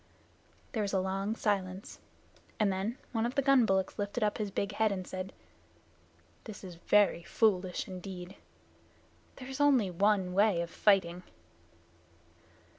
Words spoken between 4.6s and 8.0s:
head and said, "This is very foolish